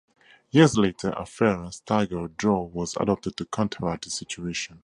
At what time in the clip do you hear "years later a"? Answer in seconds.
0.49-1.27